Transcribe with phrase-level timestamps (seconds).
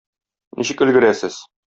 [0.61, 1.37] Ничек өлгерәсез?